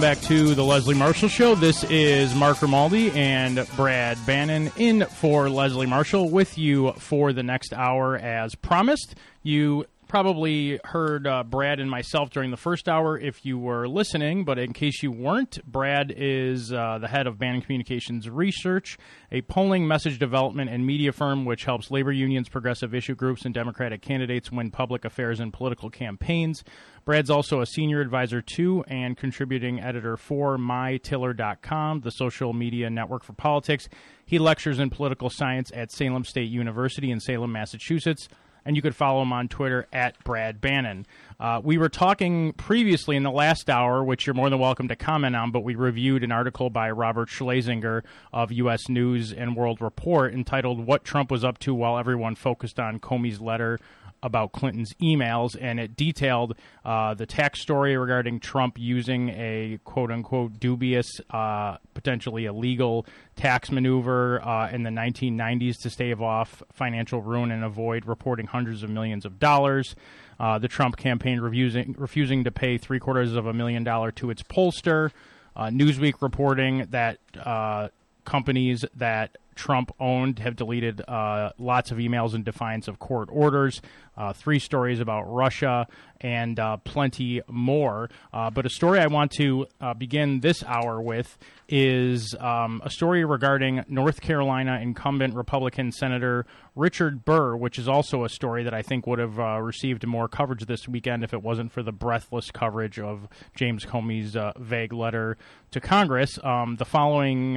[0.00, 1.54] Welcome back to the Leslie Marshall Show.
[1.54, 7.42] This is Mark Grimaldi and Brad Bannon in for Leslie Marshall with you for the
[7.42, 9.14] next hour as promised.
[9.42, 14.44] You probably heard uh, Brad and myself during the first hour if you were listening,
[14.44, 18.98] but in case you weren't, Brad is uh, the head of Bannon Communications Research,
[19.30, 23.54] a polling, message development, and media firm which helps labor unions, progressive issue groups, and
[23.54, 26.64] Democratic candidates win public affairs and political campaigns.
[27.04, 33.22] Brad's also a senior advisor to and contributing editor for MyTiller.com, the social media network
[33.22, 33.88] for politics.
[34.26, 38.28] He lectures in political science at Salem State University in Salem, Massachusetts
[38.64, 41.06] and you could follow him on Twitter at Brad Bannon.
[41.38, 44.96] Uh, we were talking previously in the last hour, which you're more than welcome to
[44.96, 48.88] comment on, but we reviewed an article by Robert Schlesinger of U.S.
[48.88, 53.40] News and World Report entitled What Trump Was Up to While Everyone Focused on Comey's
[53.40, 53.78] Letter
[54.22, 56.54] about Clinton's emails, and it detailed
[56.84, 63.06] uh, the tax story regarding Trump using a quote unquote dubious, uh, potentially illegal
[63.36, 68.82] tax maneuver uh, in the 1990s to stave off financial ruin and avoid reporting hundreds
[68.82, 69.94] of millions of dollars.
[70.38, 74.30] Uh, the Trump campaign refusing, refusing to pay three quarters of a million dollar to
[74.30, 75.10] its pollster.
[75.54, 77.88] Uh, Newsweek reporting that uh,
[78.24, 83.82] companies that Trump owned have deleted uh, lots of emails in defiance of court orders.
[84.20, 85.86] Uh, three stories about Russia
[86.20, 88.10] and uh, plenty more.
[88.34, 91.38] Uh, but a story I want to uh, begin this hour with
[91.70, 96.44] is um, a story regarding North Carolina incumbent Republican Senator
[96.76, 100.28] Richard Burr, which is also a story that I think would have uh, received more
[100.28, 105.38] coverage this weekend if it wasn't for the breathless coverage of James Comey's vague letter
[105.70, 106.38] to Congress.
[106.44, 107.56] Um, the following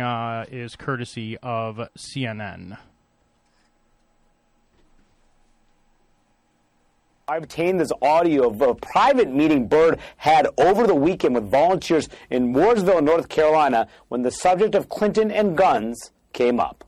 [0.50, 2.78] is courtesy of CNN.
[7.26, 12.10] I obtained this audio of a private meeting Burr had over the weekend with volunteers
[12.30, 16.84] in Mooresville, North Carolina, when the subject of Clinton and guns came up.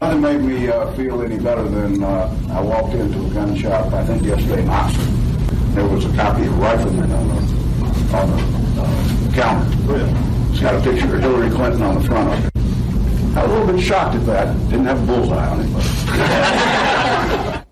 [0.00, 3.92] Nothing made me uh, feel any better than uh, I walked into a gun shop,
[3.92, 5.04] I think yesterday in Oxford.
[5.74, 7.34] There was a copy of Rifleman on the,
[8.16, 8.38] on the
[8.80, 9.68] uh, counter.
[10.52, 12.52] It's got a picture of Hillary Clinton on the front of it.
[13.36, 14.56] I was a little bit shocked at that.
[14.70, 15.66] Didn't have a bullseye on it.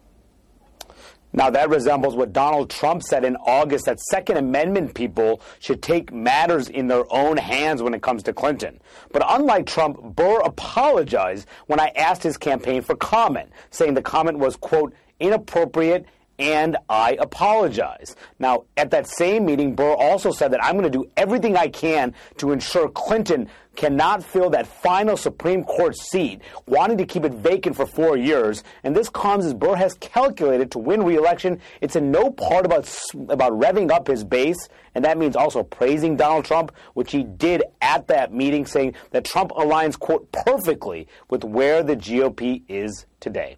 [1.36, 6.10] Now, that resembles what Donald Trump said in August that Second Amendment people should take
[6.10, 8.80] matters in their own hands when it comes to Clinton.
[9.12, 14.38] But unlike Trump, Burr apologized when I asked his campaign for comment, saying the comment
[14.38, 16.06] was, quote, inappropriate
[16.38, 18.16] and I apologize.
[18.38, 21.68] Now, at that same meeting, Burr also said that I'm going to do everything I
[21.68, 27.32] can to ensure Clinton cannot fill that final Supreme Court seat, wanting to keep it
[27.32, 28.64] vacant for four years.
[28.82, 31.60] And this comes as Burr has calculated to win re-election.
[31.80, 32.90] It's in no part about
[33.28, 37.62] about revving up his base, and that means also praising Donald Trump, which he did
[37.82, 43.56] at that meeting, saying that Trump aligns quote perfectly with where the GOP is today.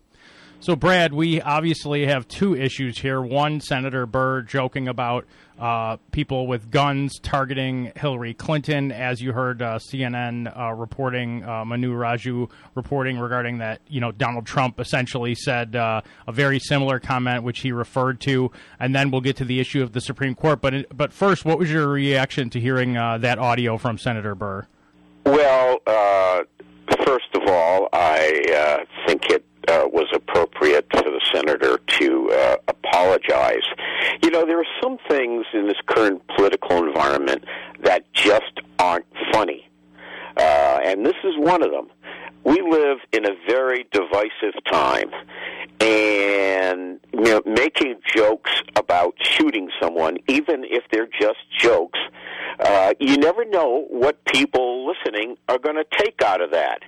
[0.60, 3.22] So, Brad, we obviously have two issues here.
[3.22, 5.24] One, Senator Burr joking about
[5.56, 11.64] uh, people with guns targeting Hillary Clinton, as you heard uh, CNN uh, reporting, uh,
[11.64, 13.80] Manu Raju reporting regarding that.
[13.86, 18.50] You know, Donald Trump essentially said uh, a very similar comment, which he referred to,
[18.80, 20.60] and then we'll get to the issue of the Supreme Court.
[20.60, 24.66] But but first, what was your reaction to hearing uh, that audio from Senator Burr?
[25.24, 25.78] Well,
[27.06, 33.66] first of all, I think it uh, was appropriate for the senator to uh, apologize.
[34.22, 37.44] You know, there are some things in this current political environment
[37.82, 39.68] that just aren't funny.
[40.36, 41.88] Uh, and this is one of them.
[42.44, 45.10] We live in a very divisive time.
[45.80, 51.98] And, you know, making jokes about shooting someone, even if they're just jokes,
[52.60, 54.77] uh, you never know what people
[55.18, 56.82] listening are going to take out of that.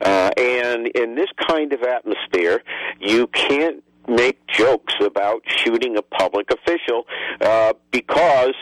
[0.00, 2.62] Uh, and in this kind of atmosphere,
[3.00, 7.04] you can't make jokes about shooting a public official
[7.40, 8.52] uh, because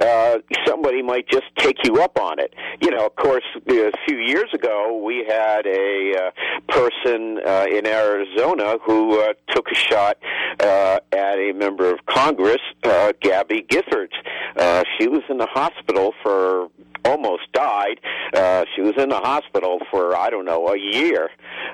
[0.00, 2.54] uh, somebody might just take you up on it.
[2.80, 6.30] You know, of course, a few years ago we had a uh,
[6.68, 10.18] person uh, in Arizona who uh, took a shot
[10.60, 14.14] uh, at a member of Congress, uh, Gabby Giffords.
[14.56, 16.68] Uh, she was in the hospital for
[17.04, 18.00] almost died.
[18.34, 21.30] Uh, she was in the hospital for I don't know a year.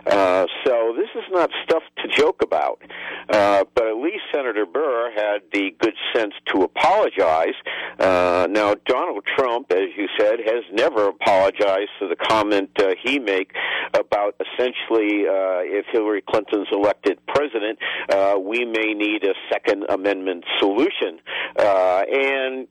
[0.06, 2.80] Uh, so this is not stuff to joke about.
[3.28, 7.54] Uh, but at least Senator Burr had the good sense to apologize.
[7.98, 13.18] Uh, now Donald Trump, as you said, has never apologized for the comment uh, he
[13.18, 13.48] made
[13.94, 17.78] about essentially uh, if Hillary Clinton's elected president,
[18.10, 21.20] uh, we may need a Second Amendment solution.
[21.58, 22.68] Uh, and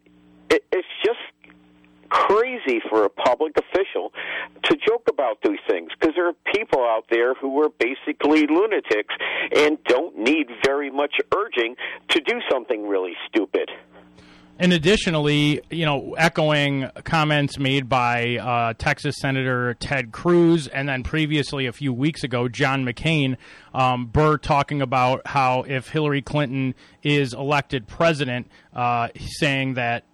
[0.50, 1.20] it, it's just
[2.10, 4.14] crazy for a public official
[4.64, 9.14] to joke about these things because there are people out there who are basically lunatics
[9.56, 11.76] and don't need very much urging
[12.10, 13.70] to do something really stupid.
[14.60, 21.04] And additionally, you know, echoing comments made by uh, Texas Senator Ted Cruz, and then
[21.04, 23.38] previously a few weeks ago, John McCain,
[23.76, 30.06] um, Burr talking about how if Hillary Clinton is elected president, uh, saying that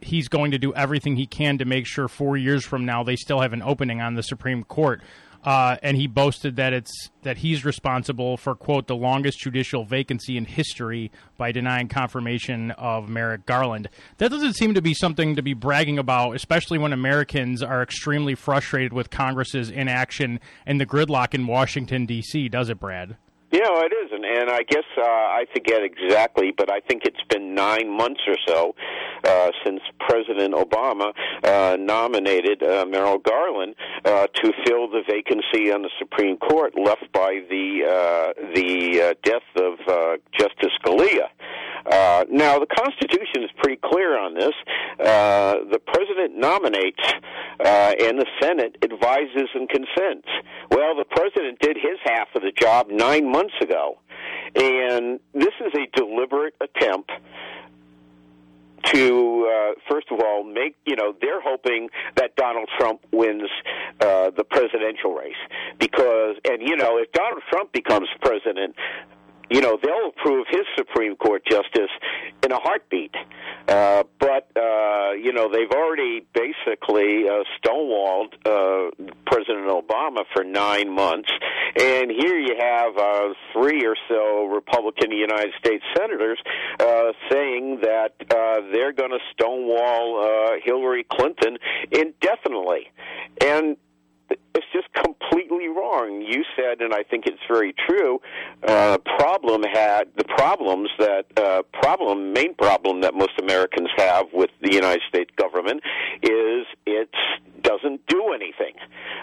[0.00, 3.16] he's going to do everything he can to make sure four years from now they
[3.16, 5.02] still have an opening on the Supreme Court.
[5.42, 10.36] Uh, and he boasted that it's that he's responsible for quote the longest judicial vacancy
[10.36, 13.88] in history by denying confirmation of Merrick Garland.
[14.18, 18.34] That doesn't seem to be something to be bragging about, especially when Americans are extremely
[18.34, 22.50] frustrated with Congress's inaction and the gridlock in Washington D.C.
[22.50, 23.16] Does it, Brad?
[23.52, 27.52] Yeah, it isn't, and I guess uh, I forget exactly, but I think it's been
[27.52, 28.76] nine months or so
[29.24, 31.12] uh, since President Obama
[31.42, 33.74] uh, nominated uh, Merrick Garland
[34.04, 39.14] uh, to fill the vacancy on the Supreme Court left by the uh, the uh,
[39.24, 41.26] death of uh, Justice Scalia.
[41.86, 44.52] Uh, now, the Constitution is pretty clear on this.
[45.00, 47.02] Uh, the president nominates,
[47.64, 50.28] uh, and the Senate advises and consents.
[50.70, 53.98] Well, the president did his half of the job nine months ago,
[54.54, 57.10] and this is a deliberate attempt
[58.84, 63.48] to uh, first of all make you know they're hoping that Donald Trump wins
[64.00, 65.34] uh, the presidential race.
[65.78, 68.74] Because and you know if Donald Trump becomes president
[69.50, 71.90] you know, they'll approve his Supreme Court justice
[72.44, 73.14] in a heartbeat.
[73.66, 78.90] Uh, but, uh, you know, they've already basically uh, stonewalled uh,
[79.26, 81.30] President Obama for nine months.
[81.80, 86.38] And here you have uh, three or so Republican United States senators
[86.78, 91.58] uh, saying that uh, they're going to stonewall uh, Hillary Clinton
[91.90, 92.90] indefinitely.
[93.40, 93.76] And
[94.30, 96.22] it's just completely wrong.
[96.26, 98.20] You said, and I think it's very true.
[98.66, 104.50] Uh, problem had the problems that uh, problem main problem that most Americans have with
[104.60, 105.82] the United States government
[106.22, 107.10] is it
[107.62, 108.74] doesn't do anything.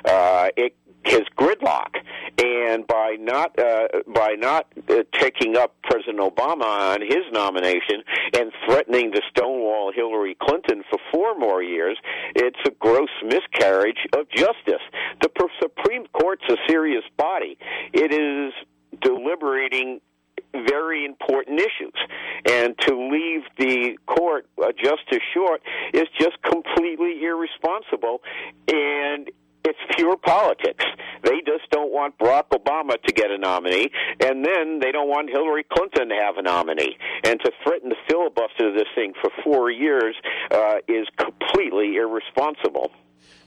[0.06, 0.76] Uh, it
[1.08, 1.96] his gridlock,
[2.38, 8.04] and by not uh, by not uh, taking up President Obama on his nomination
[8.38, 11.98] and threatening to stonewall Hillary Clinton for four more years,
[12.36, 14.84] it's a gross miscarriage of justice.
[15.22, 15.30] The
[15.62, 17.58] Supreme Court's a serious body.
[17.94, 18.54] It is
[19.02, 20.02] deliberating
[20.54, 21.94] very important issues.
[22.50, 25.02] And to leave the court uh, just
[25.34, 25.62] short
[25.94, 28.22] is just completely irresponsible.
[28.68, 29.30] And
[29.68, 30.86] it's pure politics.
[31.24, 35.30] They just don't want Barack Obama to get a nominee, and then they don't want
[35.30, 36.98] Hillary Clinton to have a nominee.
[37.24, 40.16] And to threaten to filibuster this thing for four years
[40.52, 42.92] uh, is completely irresponsible.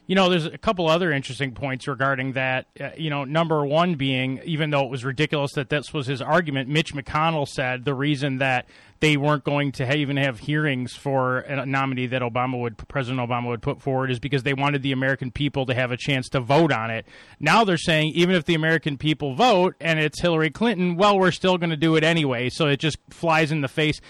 [0.06, 2.66] You know, there's a couple other interesting points regarding that.
[2.78, 6.20] Uh, you know, number one being, even though it was ridiculous that this was his
[6.20, 8.68] argument, Mitch McConnell said the reason that
[9.00, 13.48] they weren't going to even have hearings for a nominee that Obama would President Obama
[13.48, 16.40] would put forward is because they wanted the American people to have a chance to
[16.40, 17.06] vote on it.
[17.38, 21.30] Now they're saying even if the American people vote and it's Hillary Clinton, well, we're
[21.30, 22.50] still going to do it anyway.
[22.50, 24.00] So it just flies in the face.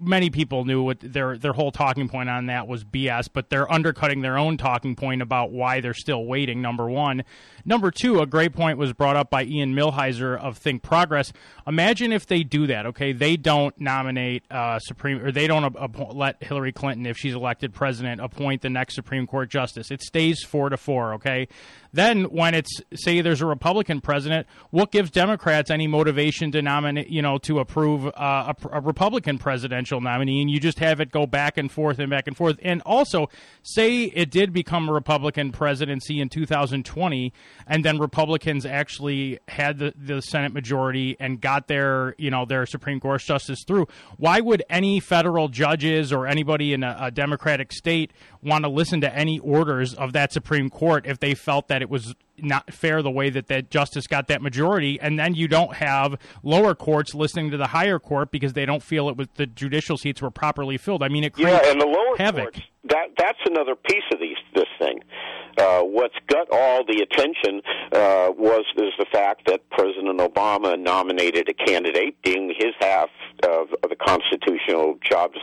[0.00, 3.70] Many people knew what their their whole talking point on that was BS, but they're
[3.72, 6.60] undercutting their own talking point about why they're still waiting.
[6.60, 7.22] Number one,
[7.64, 11.32] number two, a great point was brought up by Ian Millhiser of Think Progress.
[11.68, 12.84] Imagine if they do that.
[12.86, 15.74] Okay, they don't nominate uh, Supreme, or they don't
[16.14, 19.90] let Hillary Clinton, if she's elected president, appoint the next Supreme Court justice.
[19.90, 21.14] It stays four to four.
[21.14, 21.48] Okay,
[21.92, 27.08] then when it's say there's a Republican president, what gives Democrats any motivation to nominate,
[27.08, 31.10] you know, to approve uh, a, a Republican presidential nominee, and you just have it
[31.10, 32.58] go back and forth and back and forth.
[32.62, 33.28] And also,
[33.62, 37.32] say it did become a Republican presidency in 2020,
[37.66, 42.66] and then Republicans actually had the, the Senate majority and got their, you know, their
[42.66, 43.86] Supreme Court justice through.
[44.16, 49.00] Why would any federal judges or anybody in a, a Democratic state want to listen
[49.02, 53.02] to any orders of that Supreme Court if they felt that it was not fair
[53.02, 57.14] the way that that justice got that majority, and then you don't have lower courts
[57.14, 60.30] listening to the higher court because they don't feel it was the judicial seats were
[60.30, 61.02] properly filled.
[61.02, 62.42] I mean, it creates yeah, and the lower havoc.
[62.42, 62.60] courts.
[62.84, 65.00] That that's another piece of these this thing.
[65.58, 67.60] Uh, what's got all the attention
[67.92, 73.10] uh, was is the fact that President Obama nominated a candidate, being his half
[73.42, 75.36] of, of the constitutional jobs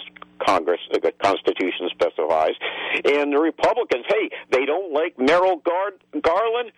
[0.45, 2.53] Congress, the Constitution specifies.
[3.05, 6.71] And the Republicans, hey, they don't like Merrick Gar- Garland.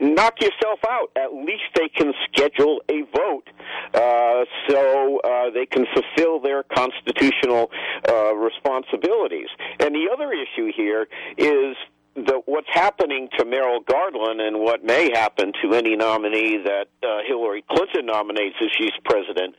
[0.00, 1.10] Knock yourself out.
[1.16, 3.48] At least they can schedule a vote
[3.94, 7.70] uh, so uh, they can fulfill their constitutional
[8.08, 9.48] uh, responsibilities.
[9.78, 11.06] And the other issue here
[11.38, 11.76] is
[12.14, 17.18] the, what's happening to Merrick Garland and what may happen to any nominee that uh,
[17.26, 19.54] Hillary Clinton nominates as she's president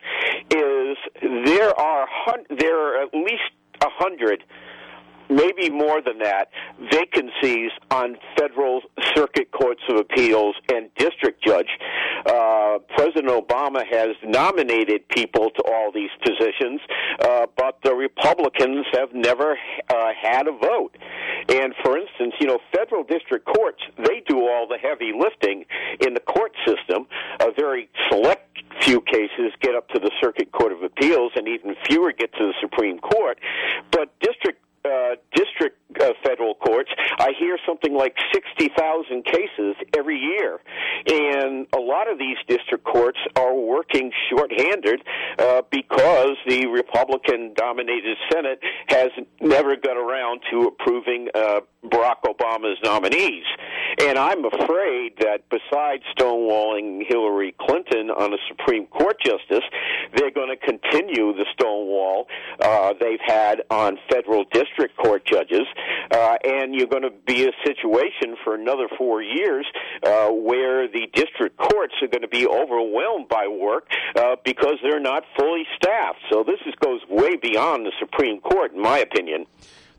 [0.51, 4.43] is there are hun- there are at least a hundred
[5.29, 6.49] maybe more than that,
[6.91, 8.81] vacancies on federal
[9.15, 11.69] circuit courts of appeals and district judge.
[12.25, 16.81] Uh, President Obama has nominated people to all these positions,
[17.21, 19.57] uh, but the Republicans have never
[19.89, 20.95] uh, had a vote.
[21.49, 25.65] And for instance, you know, federal district courts, they do all the heavy lifting
[25.99, 27.07] in the court system.
[27.39, 28.41] A very select
[28.81, 32.47] few cases get up to the Circuit Court of Appeals, and even fewer get to
[32.47, 33.39] the Supreme Court.
[33.91, 40.59] But district Uh, district uh, federal courts, I hear something like 60,000 cases every year.
[41.07, 45.01] And a lot of these district courts are working shorthanded
[45.39, 49.09] uh, because the Republican dominated Senate has
[49.41, 53.45] never got around to approving uh, Barack Obama's nominees.
[54.01, 59.63] And I'm afraid that besides stonewalling Hillary Clinton on a Supreme Court justice,
[60.15, 62.27] they're going to continue the stonewall
[62.59, 65.65] uh, they've had on federal district court judges.
[66.11, 69.65] Uh, and you're going to be a situation for another four years
[70.03, 74.99] uh, where the district courts are going to be overwhelmed by work uh, because they're
[74.99, 76.19] not fully staffed.
[76.31, 79.45] So this is, goes way beyond the Supreme Court, in my opinion.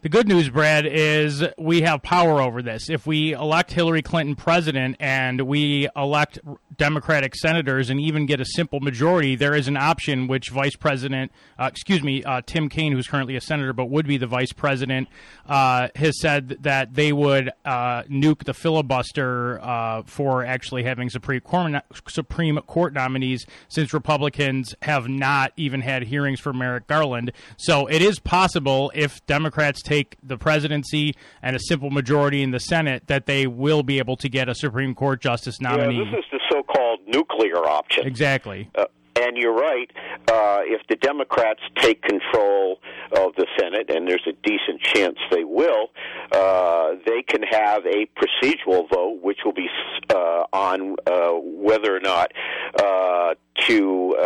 [0.02, 2.88] The good news, Brad, is we have power over this.
[2.88, 6.38] If we elect Hillary Clinton president and we elect
[6.76, 11.32] Democratic senators and even get a simple majority, there is an option which Vice President,
[11.58, 14.52] uh, excuse me, uh, Tim Kaine, who's currently a senator but would be the vice
[14.52, 15.08] president,
[15.46, 21.40] uh, has said that they would uh, nuke the filibuster uh, for actually having Supreme
[21.40, 27.32] Court, Supreme Court nominees since Republicans have not even had hearings for Merrick Garland.
[27.56, 32.60] So it is possible if Democrats take the presidency and a simple majority in the
[32.60, 35.98] Senate, that they will be able to get a Supreme Court justice nominee.
[35.98, 38.06] Yeah, this is the so-called nuclear option.
[38.06, 38.70] Exactly.
[38.74, 38.84] Uh,
[39.16, 39.90] and you're right.
[40.28, 42.80] Uh, if the Democrats take control
[43.12, 45.88] of the Senate, and there's a decent chance they will,
[46.32, 49.68] uh, they can have a procedural vote, which will be
[50.10, 52.32] uh, on uh, whether or not
[52.78, 53.34] uh,
[53.66, 54.16] to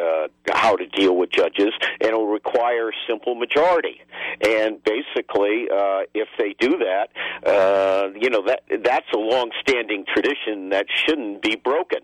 [0.00, 4.00] uh, how to deal with judges, and it will require simple majority.
[4.40, 7.08] And basically, uh, if they do that,
[7.46, 12.00] uh, you know that that's a long-standing tradition that shouldn't be broken.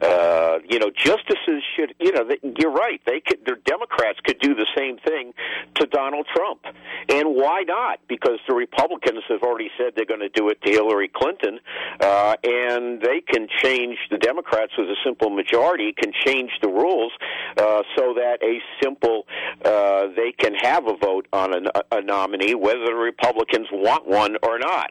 [0.00, 1.94] Uh, you know, justices should.
[2.00, 3.00] You know, they, you're right.
[3.06, 3.44] They could.
[3.44, 5.32] The Democrats could do the same thing
[5.76, 6.60] to Donald Trump,
[7.08, 8.00] and why not?
[8.08, 11.60] Because the Republicans have already said they're going to do it to Hillary Clinton,
[12.00, 13.98] uh, and they can change.
[14.10, 17.12] The Democrats with a simple majority can change the rules
[17.56, 19.26] uh, so that a simple
[19.64, 24.36] uh, they can have a vote on a, a nominee, whether the Republicans want one
[24.42, 24.90] or not.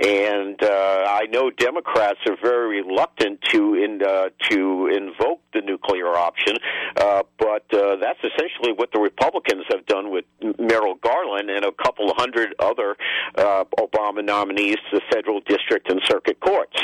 [0.00, 6.08] And uh, I know Democrats are very reluctant to in, uh, to invoke the nuclear
[6.08, 6.56] option,
[6.96, 10.24] uh, but uh, that's essentially what the Republicans have done with
[10.58, 12.96] Merrick Garland and a couple hundred other
[13.36, 16.76] uh, Obama nominees to the federal district and circuit courts.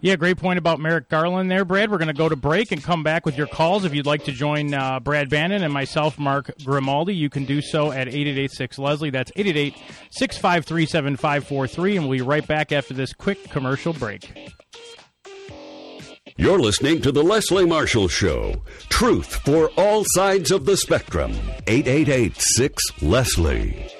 [0.00, 1.90] Yeah, great point about Merrick Garland there, Brad.
[1.90, 3.84] We're going to go to break and come back with your calls.
[3.84, 7.60] If you'd like to join uh, Brad Bannon and myself, Mark Grimaldi, you can do
[7.60, 9.10] so at 8886 Leslie.
[9.10, 9.74] That's 888
[10.10, 11.96] 653 7543.
[11.96, 14.52] And we'll be right back after this quick commercial break.
[16.36, 18.62] You're listening to The Leslie Marshall Show.
[18.88, 21.32] Truth for all sides of the spectrum.
[21.66, 23.97] 8886 Leslie.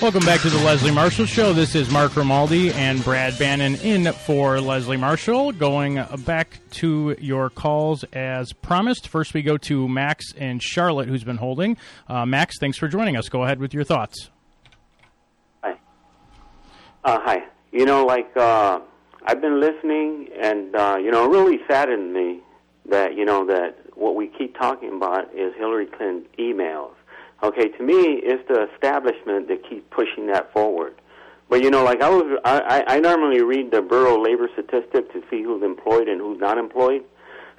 [0.00, 1.52] Welcome back to the Leslie Marshall Show.
[1.52, 5.50] This is Mark Grimaldi and Brad Bannon in for Leslie Marshall.
[5.50, 9.08] Going back to your calls as promised.
[9.08, 11.76] First, we go to Max and Charlotte, who's been holding.
[12.06, 13.28] Uh, Max, thanks for joining us.
[13.28, 14.30] Go ahead with your thoughts.
[15.64, 15.72] Hi.
[17.02, 17.38] Uh, hi.
[17.72, 18.78] You know, like uh,
[19.24, 22.40] I've been listening, and uh, you know, it really saddened me
[22.88, 26.92] that you know that what we keep talking about is Hillary Clinton emails
[27.42, 30.94] Okay, to me, it's the establishment that keeps pushing that forward.
[31.48, 35.22] But you know, like I was, I, I normally read the Bureau Labor Statistics to
[35.30, 37.04] see who's employed and who's not employed.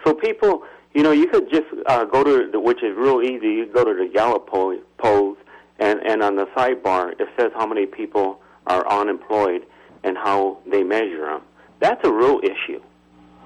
[0.05, 3.47] So people, you know, you could just uh, go to, the, which is real easy.
[3.47, 5.37] You go to the Gallup polls,
[5.79, 9.65] and and on the sidebar it says how many people are unemployed
[10.03, 11.41] and how they measure them.
[11.79, 12.81] That's a real issue.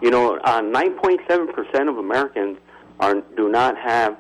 [0.02, 2.58] You know, uh, 9.7 percent of Americans
[3.00, 4.18] are do not have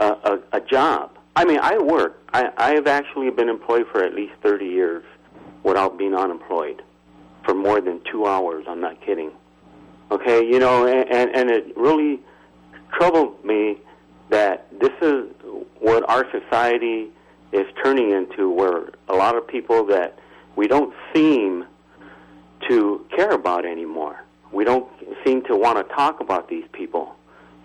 [0.00, 1.17] a, a, a job.
[1.38, 2.20] I mean, I work.
[2.32, 5.04] I, I have actually been employed for at least 30 years
[5.62, 6.82] without being unemployed
[7.44, 8.64] for more than two hours.
[8.66, 9.30] I'm not kidding.
[10.10, 12.18] Okay, you know, and, and, and it really
[12.90, 13.78] troubled me
[14.30, 15.26] that this is
[15.78, 17.10] what our society
[17.52, 20.18] is turning into, where a lot of people that
[20.56, 21.64] we don't seem
[22.68, 24.24] to care about anymore.
[24.50, 24.88] We don't
[25.24, 27.14] seem to want to talk about these people,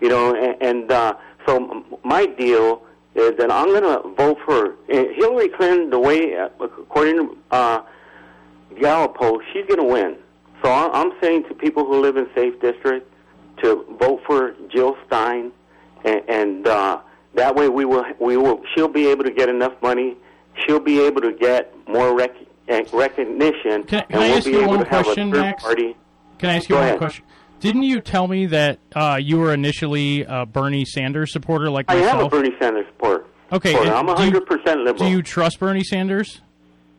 [0.00, 0.32] you know.
[0.32, 1.14] And, and uh,
[1.44, 5.90] so my deal is that I'm going to vote for Hillary Clinton.
[5.90, 7.82] The way, according to uh,
[8.80, 10.16] Gallup poll, she's going to win.
[10.62, 13.08] So I'm saying to people who live in safe districts
[13.62, 15.52] to vote for Jill Stein,
[16.04, 17.00] and, and uh,
[17.34, 20.16] that way we will we will she'll be able to get enough money.
[20.64, 22.36] She'll be able to get more rec-
[22.68, 25.28] uh, recognition, can, can and I we'll ask be you able one to have question,
[25.28, 25.62] a third Max?
[25.62, 25.96] party.
[26.38, 26.98] Can I ask you Go one ahead.
[26.98, 27.24] question?
[27.64, 31.94] Didn't you tell me that uh, you were initially a Bernie Sanders supporter like I
[31.94, 32.20] myself?
[32.20, 33.24] am a Bernie Sanders supporter.
[33.52, 33.92] Okay, supporter.
[33.94, 35.06] I'm do you- 100 percent liberal.
[35.06, 36.40] Do you trust Bernie Sanders?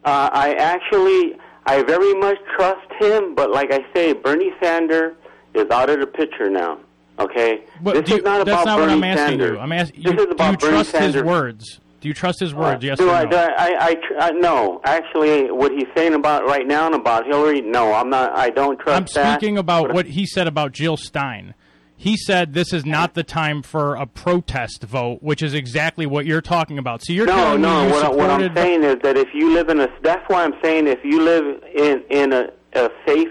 [0.03, 5.15] Uh, I actually, I very much trust him, but like I say, Bernie Sanders
[5.53, 6.79] is out of the picture now.
[7.17, 9.51] Okay, But this you- is not that's about not Bernie what I'm asking Sanders.
[9.51, 9.59] you.
[9.59, 11.79] I'm asking This you, is do you Bernie trust his words?
[12.05, 12.83] Do you trust his words?
[12.83, 13.31] yes do or I, no?
[13.31, 17.25] do I, I, I, uh, no, actually, what he's saying about right now and about
[17.25, 18.37] Hillary, no, I'm not.
[18.37, 19.21] I don't trust that.
[19.21, 19.39] I'm that.
[19.39, 21.55] speaking about what he said about Jill Stein.
[21.97, 26.27] He said this is not the time for a protest vote, which is exactly what
[26.27, 27.03] you're talking about.
[27.03, 27.87] So you're No, no.
[27.87, 30.43] you What, I, what I'm saying is that if you live in a, that's why
[30.43, 33.29] I'm saying if you live in in a, a safe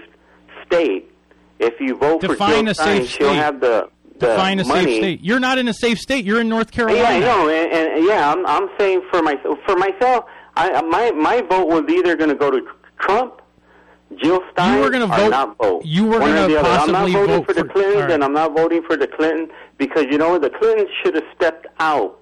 [0.65, 1.09] state,
[1.59, 4.83] if you vote for Define Jill a Stein, she'll have the define a money.
[4.85, 5.23] safe state.
[5.23, 6.25] You're not in a safe state.
[6.25, 7.01] You're in North Carolina.
[7.01, 9.57] Yeah, I know, and, and yeah, I'm I'm saying for myself.
[9.65, 10.25] For myself,
[10.55, 12.61] I my my vote was either going to go to
[12.99, 13.41] Trump,
[14.21, 15.85] Jill Stein, You were gonna or vote- not vote.
[15.85, 16.69] you were gonna the other.
[16.69, 18.11] I'm possibly not voting vote for the Clintons, all right.
[18.11, 20.37] and I'm not voting for the Clinton because you know?
[20.39, 22.19] The Clintons should have stepped out.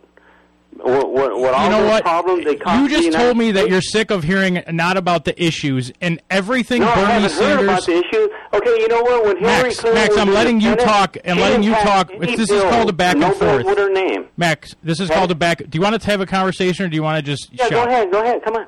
[0.78, 2.04] What, what, what you know what?
[2.04, 5.44] problems they You just United told me that you're sick of hearing not about the
[5.44, 8.28] issues and everything No, I haven't heard about the issue.
[8.54, 9.26] Okay, you know what?
[9.26, 12.12] When Hillary Max, Clinton Max, I'm letting you Senate, talk and letting you talk.
[12.20, 13.66] This is called a back no and forth.
[13.66, 14.28] with her name.
[14.38, 15.60] Max, this is called a back.
[15.60, 17.72] Do you want to have a conversation or do you want to just Yeah, shut?
[17.72, 18.12] go ahead.
[18.12, 18.44] Go ahead.
[18.44, 18.68] Come on.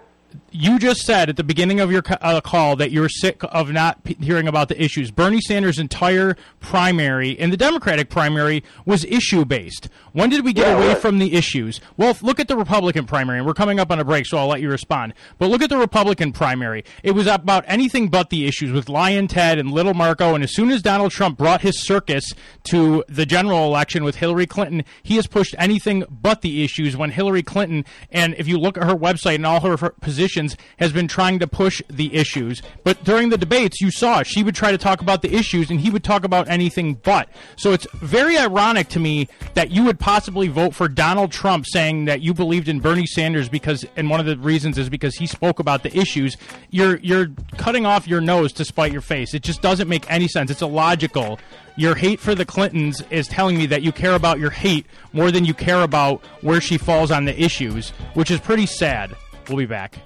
[0.57, 4.03] You just said at the beginning of your uh, call that you're sick of not
[4.05, 5.11] p- hearing about the issues.
[5.11, 9.89] Bernie Sanders' entire primary in the Democratic primary was issue based.
[10.13, 10.97] When did we get Yeah, away right.
[10.97, 11.81] from the issues?
[11.97, 14.47] Well, look at the Republican primary, and we're coming up on a break, so I'll
[14.47, 15.13] let you respond.
[15.37, 16.85] But look at the Republican primary.
[17.03, 20.35] It was about anything but the issues with Lion Ted and Little Marco.
[20.35, 22.33] And as soon as Donald Trump brought his circus
[22.69, 26.95] to the general election with Hillary Clinton, he has pushed anything but the issues.
[26.95, 30.44] When Hillary Clinton, and if you look at her website and all her f- positions,
[30.77, 32.61] has been trying to push the issues.
[32.83, 35.79] But during the debates, you saw she would try to talk about the issues, and
[35.79, 37.29] he would talk about anything but.
[37.57, 42.05] So it's very ironic to me that you would possibly vote for Donald Trump, saying
[42.05, 45.27] that you believed in Bernie Sanders because, and one of the reasons is because he
[45.27, 46.37] spoke about the issues.
[46.69, 47.27] You're you're
[47.57, 49.33] cutting off your nose to spite your face.
[49.33, 50.51] It just doesn't make any sense.
[50.51, 51.39] It's illogical.
[51.77, 55.29] Your hate for the Clintons is telling me that you care about your hate more
[55.31, 59.15] than you care about where she falls on the issues, which is pretty sad.
[59.49, 59.99] We'll be back.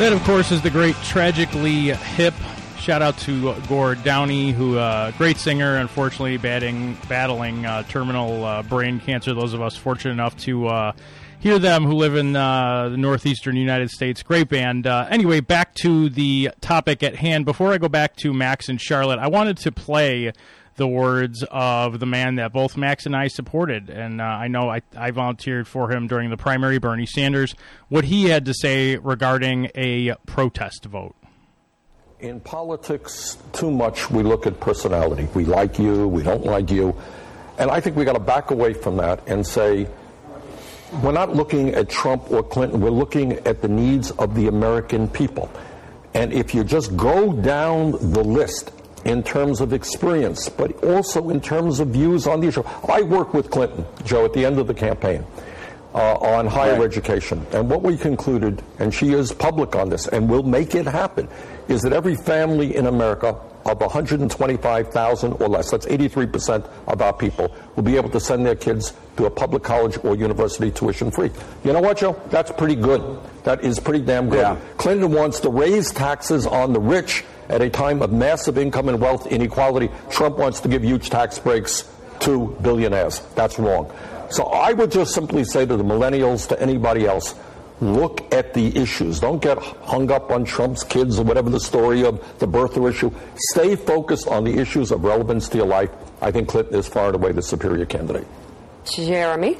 [0.00, 2.32] That, of course, is the great Tragically Hip.
[2.78, 8.62] Shout out to Gord Downie, who uh, great singer, unfortunately batting, battling uh, terminal uh,
[8.62, 9.34] brain cancer.
[9.34, 10.92] Those of us fortunate enough to uh,
[11.38, 14.22] hear them who live in uh, the northeastern United States.
[14.22, 14.86] Great band.
[14.86, 17.44] Uh, anyway, back to the topic at hand.
[17.44, 20.32] Before I go back to Max and Charlotte, I wanted to play
[20.76, 23.90] the words of the man that both Max and I supported.
[23.90, 27.54] And uh, I know I, I volunteered for him during the primary, Bernie Sanders,
[27.88, 31.14] what he had to say regarding a protest vote.
[32.20, 35.28] In politics, too much we look at personality.
[35.34, 36.94] We like you, we don't like you.
[37.58, 39.86] And I think we got to back away from that and say,
[41.02, 45.08] we're not looking at Trump or Clinton, we're looking at the needs of the American
[45.08, 45.50] people.
[46.14, 48.72] And if you just go down the list
[49.04, 52.62] in terms of experience, but also in terms of views on the issue.
[52.88, 55.24] I worked with Clinton, Joe, at the end of the campaign
[55.94, 56.82] uh, on higher right.
[56.82, 57.46] education.
[57.52, 61.28] And what we concluded, and she is public on this, and will make it happen,
[61.68, 67.54] is that every family in America of 125,000 or less, that's 83% of our people,
[67.76, 71.30] will be able to send their kids to a public college or university tuition free.
[71.64, 72.20] You know what, Joe?
[72.28, 73.20] That's pretty good.
[73.44, 74.40] That is pretty damn good.
[74.40, 74.58] Yeah.
[74.76, 79.00] Clinton wants to raise taxes on the rich at a time of massive income and
[79.00, 79.90] wealth inequality.
[80.08, 83.20] Trump wants to give huge tax breaks to billionaires.
[83.34, 83.92] That's wrong.
[84.30, 87.34] So I would just simply say to the millennials, to anybody else,
[87.80, 89.20] look at the issues.
[89.20, 93.10] Don't get hung up on Trump's kids or whatever the story of the birther issue.
[93.52, 95.90] Stay focused on the issues of relevance to your life.
[96.20, 98.26] I think Clinton is far and away the superior candidate.
[98.84, 99.56] Jeremy?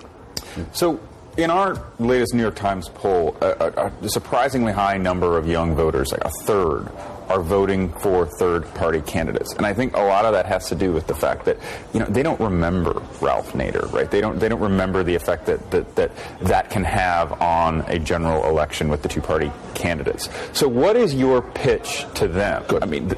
[0.72, 1.00] So,
[1.37, 6.12] in our latest New York Times poll, a, a, surprisingly high number of young voters,
[6.12, 6.90] like a third,
[7.31, 10.93] are voting for third-party candidates, and I think a lot of that has to do
[10.93, 11.59] with the fact that
[11.95, 14.11] you know they don't remember Ralph Nader, right?
[14.11, 17.99] They don't they don't remember the effect that that that, that can have on a
[17.99, 20.29] general election with the two-party candidates.
[20.53, 22.64] So, what is your pitch to them?
[22.69, 22.83] Good.
[22.83, 23.09] I mean,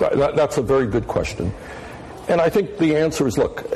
[0.00, 1.52] that, that's a very good question,
[2.28, 3.66] and I think the answer is look.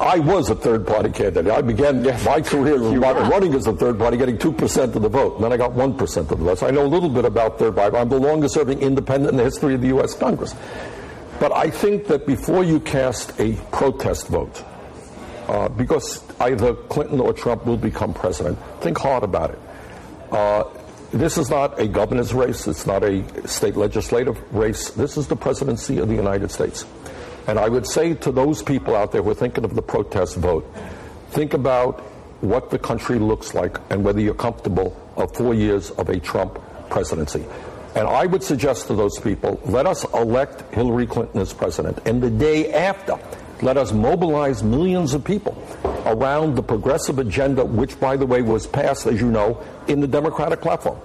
[0.00, 1.52] I was a third party candidate.
[1.52, 5.36] I began my career running as a third party, getting 2% of the vote.
[5.36, 6.58] And then I got 1% of the vote.
[6.58, 7.96] So I know a little bit about third party.
[7.96, 10.14] I'm the longest serving independent in the history of the U.S.
[10.14, 10.54] Congress.
[11.38, 14.64] But I think that before you cast a protest vote,
[15.48, 19.58] uh, because either Clinton or Trump will become president, think hard about it.
[20.30, 20.64] Uh,
[21.12, 22.66] this is not a governor's race.
[22.66, 24.90] It's not a state legislative race.
[24.90, 26.84] This is the presidency of the United States.
[27.46, 30.36] And I would say to those people out there who are thinking of the protest
[30.36, 30.64] vote,
[31.30, 32.00] think about
[32.40, 36.58] what the country looks like and whether you're comfortable of four years of a Trump
[36.90, 37.44] presidency.
[37.94, 42.00] And I would suggest to those people, let us elect Hillary Clinton as president.
[42.06, 43.18] And the day after,
[43.62, 45.56] let us mobilize millions of people
[46.04, 50.08] around the progressive agenda, which, by the way, was passed, as you know, in the
[50.08, 50.98] Democratic platform.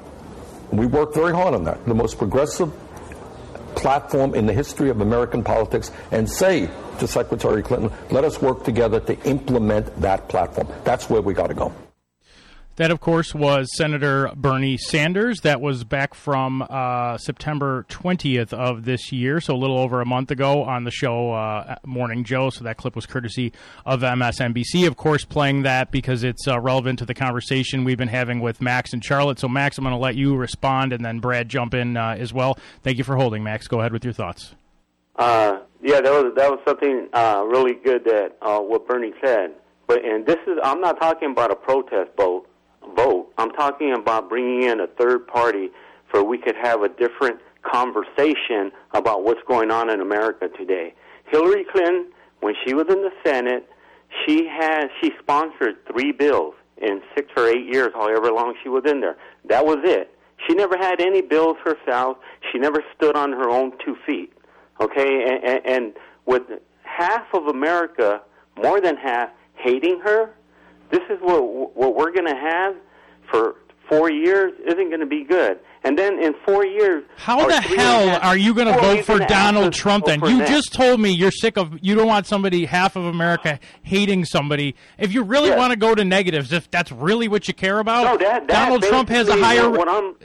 [0.71, 1.86] We worked very hard on that.
[1.86, 2.71] The most progressive
[3.80, 8.63] platform in the history of American politics and say to Secretary Clinton, let us work
[8.63, 10.68] together to implement that platform.
[10.84, 11.74] That's where we got to go.
[12.80, 15.42] That, of course, was Senator Bernie Sanders.
[15.42, 20.06] That was back from uh, September 20th of this year, so a little over a
[20.06, 22.50] month ago on the show uh, Morning Joe.
[22.50, 23.52] So that clip was courtesy
[23.86, 28.08] of MSNBC, of course, playing that because it's uh, relevant to the conversation we've been
[28.08, 29.39] having with Max and Charlotte.
[29.39, 32.32] So, Max, I'm going to let you respond and then Brad jump in uh, as
[32.32, 32.58] well.
[32.82, 33.68] Thank you for holding, Max.
[33.68, 34.56] Go ahead with your thoughts.
[35.18, 39.52] Uh, yeah, that was that was something uh, really good that what Bernie said.
[39.86, 42.49] But and this is I'm not talking about a protest vote
[42.96, 43.32] vote.
[43.38, 45.70] I'm talking about bringing in a third party
[46.10, 50.94] for we could have a different conversation about what's going on in America today.
[51.28, 52.08] Hillary Clinton,
[52.42, 53.70] when she was in the Senate,
[54.26, 58.84] she has she sponsored three bills in six or eight years, however long she was
[58.86, 59.18] in there.
[59.46, 60.15] That was it.
[60.48, 62.18] She never had any bills herself.
[62.52, 64.32] She never stood on her own two feet.
[64.82, 65.94] Okay, and, and, and
[66.26, 66.44] with
[66.84, 68.22] half of America,
[68.58, 70.34] more than half, hating her,
[70.91, 72.75] this is what what we're going to have
[73.32, 73.56] for
[73.88, 75.60] four years isn't going to be good.
[75.84, 79.72] And then in four years, how the hell are you going to vote for Donald
[79.72, 80.06] Trump?
[80.06, 83.60] Then you just told me you're sick of you don't want somebody half of America
[83.82, 84.76] hating somebody.
[84.98, 85.58] If you really yes.
[85.58, 88.65] want to go to negatives, if that's really what you care about, no, that, that
[88.65, 90.15] Donald Trump has a higher Donald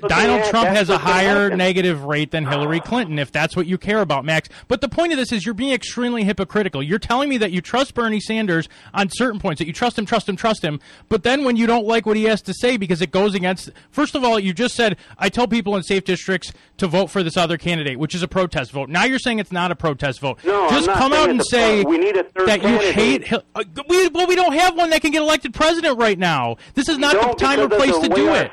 [0.40, 3.20] at, Trump has a higher negative rate than Hillary Clinton.
[3.20, 4.48] If that's what you care about, Max.
[4.66, 6.82] But the point of this is you're being extremely hypocritical.
[6.82, 10.04] You're telling me that you trust Bernie Sanders on certain points, that you trust him,
[10.04, 10.80] trust him, trust him.
[11.08, 13.70] But then when you don't like what he has to say because it goes against,
[13.90, 17.08] first of all, you just said I tell tell people in safe districts to vote
[17.08, 18.88] for this other candidate, which is a protest vote.
[18.88, 20.38] Now you're saying it's not a protest vote.
[20.44, 22.86] No, just come out and say we need a third that candidate.
[22.86, 23.32] you hate.
[23.32, 26.56] Uh, we, well, we don't have one that can get elected president right now.
[26.74, 28.50] This is not the time or place to do it.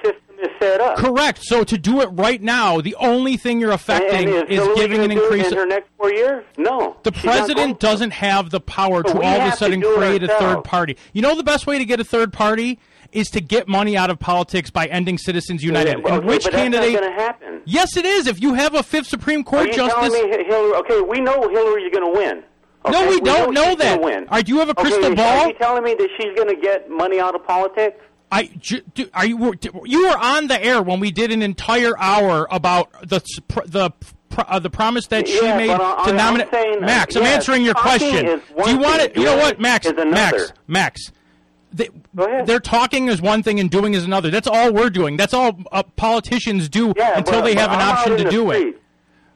[0.97, 1.39] Correct.
[1.43, 4.75] So to do it right now, the only thing you're affecting and, and is, is
[4.75, 5.47] giving an increase.
[5.51, 6.43] in her next four years?
[6.57, 6.97] No.
[7.03, 10.63] The president doesn't have the power so to all of a sudden create a third
[10.63, 10.97] party.
[11.13, 12.79] You know the best way to get a third party
[13.11, 15.89] is to get money out of politics by ending Citizens United.
[15.89, 16.93] Yeah, and okay, which candidate?
[16.93, 17.61] That's not going to happen.
[17.65, 18.27] Yes, it is.
[18.27, 20.13] If you have a fifth Supreme Court Are you justice.
[20.13, 20.73] Hillary?
[20.79, 22.43] Okay, we know Hillary's going to win.
[22.85, 22.91] Okay?
[22.91, 24.01] No, we don't know she's that.
[24.01, 24.27] Win.
[24.29, 26.59] Are- do you have a Okay, crystal Are you telling me that she's going to
[26.59, 27.97] get money out of politics?
[28.31, 28.81] I do-
[29.13, 33.19] are you you were on the air when we did an entire hour about the
[33.65, 33.91] the
[34.37, 37.17] uh, the promise that she Yeah, made I- to nominate uh, Max.
[37.17, 38.25] I'm answering your question.
[38.63, 39.17] Do you want it?
[39.17, 39.85] You know what, Max?
[39.93, 40.53] Max.
[40.67, 41.11] Max.
[41.73, 44.29] They, they're talking is one thing and doing is another.
[44.29, 45.15] That's all we're doing.
[45.15, 48.80] That's all uh, politicians do Yeah, until but- they have an option to do it.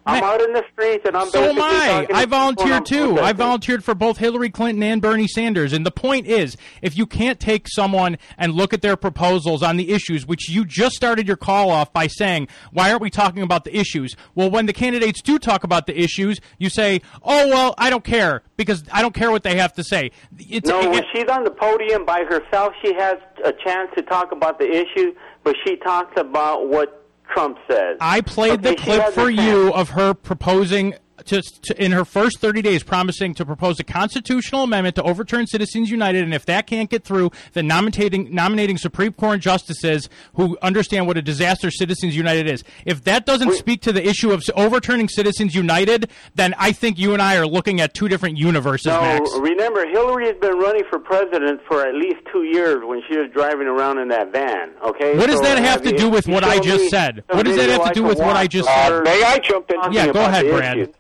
[0.06, 2.02] I'm out in the streets and I'm So am I.
[2.14, 3.20] I people volunteered too.
[3.20, 5.74] I volunteered for both Hillary Clinton and Bernie Sanders.
[5.74, 9.78] And the point is, if you can't take someone and look at their proposals on
[9.78, 13.42] the issues, which you just started your call off by saying, why aren't we talking
[13.42, 14.16] about the issues?
[14.36, 18.04] Well, when the candidates do talk about the issues, you say, oh, well, I don't
[18.04, 20.12] care because I don't care what they have to say.
[20.38, 24.04] It's, No, it- when she's on the podium by herself, she has a chance to
[24.04, 25.14] talk about the issue,
[25.44, 27.98] but she talks about what Trump says.
[28.00, 32.04] I played the Okay, she clip for you of her proposing to, to, in her
[32.04, 36.46] first 30 days promising to propose a constitutional amendment to overturn Citizens United and if
[36.46, 41.72] that can't get through then nominating nominating Supreme Court justices who understand what a disaster
[41.72, 42.64] Citizens United is.
[42.86, 47.14] If that doesn't speak to the issue of overturning Citizens United, then I think you
[47.14, 49.30] and I are looking at two different universes, No, Max.
[49.40, 53.30] remember, Hillary has been running for president for at least two years when she was
[53.34, 54.72] driving around in that van.
[54.84, 57.24] Okay, What does So, that uh, have to do with what I just me said?
[57.30, 58.92] What does that have to do with what I just said?
[58.92, 59.94] Uh, may I jump in?
[59.94, 60.78] Yeah, go ahead, Brad.
[60.78, 60.94] issue.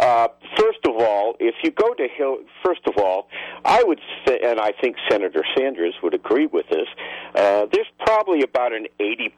[0.00, 3.28] Uh, first of all, if you go to Hill, first of all,
[3.66, 6.88] I would say, and I think Senator Sanders would agree with this.
[7.34, 9.30] Uh, there's probably about an 80%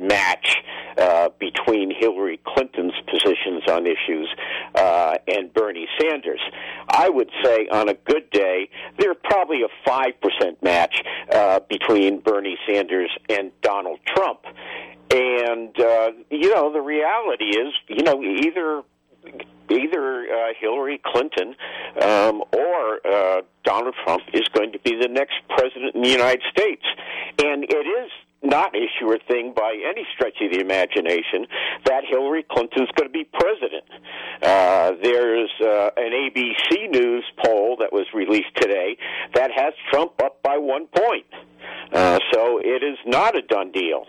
[0.00, 0.56] match
[0.96, 4.28] uh, between Hillary Clinton's positions on issues
[4.74, 6.40] uh, and Bernie Sanders.
[6.88, 11.00] I would say on a good day, there's probably a 5% match
[11.32, 14.40] uh, between Bernie Sanders and Donald Trump.
[15.10, 18.82] And, uh, you know, the reality is, you know, either
[19.70, 21.54] either uh, Hillary Clinton
[22.02, 26.42] um, or uh, Donald Trump is going to be the next president in the United
[26.50, 26.84] States.
[27.38, 28.10] And it is
[28.42, 31.46] not a sure thing by any stretch of the imagination
[31.84, 33.84] that Hillary Clinton is going to be president.
[34.42, 38.96] Uh, there's uh, an ABC News poll that was released today
[39.34, 41.26] that has Trump up by one point.
[41.92, 44.06] Uh, so it is not a done deal.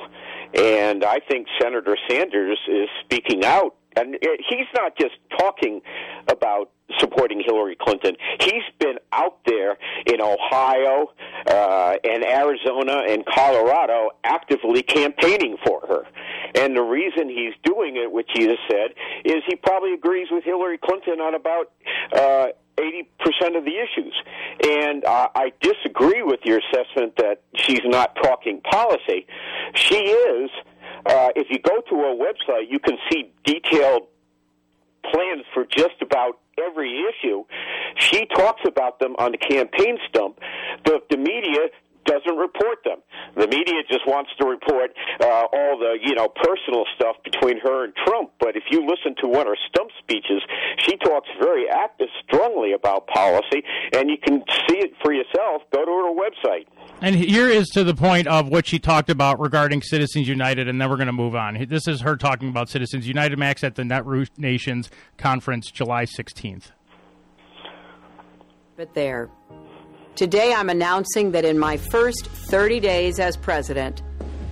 [0.53, 3.75] And I think Senator Sanders is speaking out.
[3.95, 5.82] And he's not just talking
[6.28, 8.15] about supporting Hillary Clinton.
[8.39, 11.12] He's been out there in Ohio
[11.47, 16.04] uh, and Arizona and Colorado actively campaigning for her.
[16.56, 18.91] And the reason he's doing it, which he has said,
[19.23, 21.71] is he probably agrees with Hillary Clinton on about
[22.13, 22.47] uh,
[22.80, 24.15] 80% of the issues.
[24.65, 29.28] And uh, I disagree with your assessment that she's not talking policy.
[29.75, 30.49] She is.
[31.05, 34.07] Uh, if you go to her website, you can see detailed
[35.12, 37.43] plans for just about every issue.
[37.95, 40.39] She talks about them on the campaign stump.
[40.85, 41.69] The, the media
[42.05, 42.99] doesn't report them.
[43.35, 47.85] The media just wants to report uh, all the you know personal stuff between her
[47.85, 48.31] and Trump.
[48.39, 50.41] But if you listen to one of her stump speeches,
[50.85, 55.63] she talks very active, strongly about policy, and you can see it for yourself.
[55.73, 56.65] Go to her website.
[57.01, 60.81] And here is to the point of what she talked about regarding Citizens United, and
[60.81, 61.65] then we're going to move on.
[61.69, 66.71] This is her talking about Citizens United, Max, at the Netroots Nations Conference, July 16th.
[68.75, 69.29] But there.
[70.19, 74.01] Today I'm announcing that in my first 30 days as president,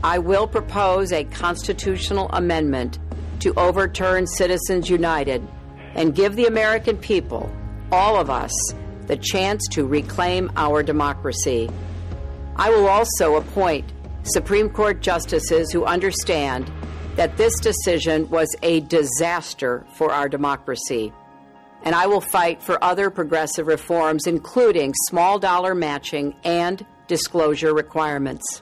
[0.01, 2.99] I will propose a constitutional amendment
[3.41, 5.45] to overturn Citizens United
[5.93, 7.51] and give the American people,
[7.91, 8.53] all of us,
[9.08, 11.69] the chance to reclaim our democracy.
[12.56, 13.91] I will also appoint
[14.23, 16.71] Supreme Court justices who understand
[17.17, 21.12] that this decision was a disaster for our democracy.
[21.83, 28.61] And I will fight for other progressive reforms, including small dollar matching and disclosure requirements.